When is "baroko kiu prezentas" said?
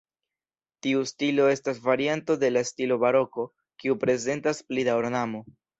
3.07-4.67